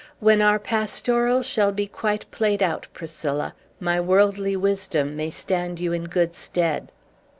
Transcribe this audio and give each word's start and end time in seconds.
When 0.19 0.41
our 0.41 0.57
pastoral 0.57 1.43
shall 1.43 1.71
be 1.71 1.85
quite 1.85 2.25
played 2.31 2.63
out, 2.63 2.87
Priscilla, 2.91 3.53
my 3.79 3.99
worldly 3.99 4.57
wisdom 4.57 5.15
may 5.15 5.29
stand 5.29 5.79
you 5.79 5.93
in 5.93 6.05
good 6.05 6.33
stead." 6.33 6.91